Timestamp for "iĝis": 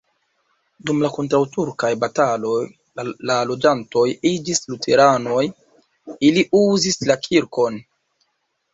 4.33-4.65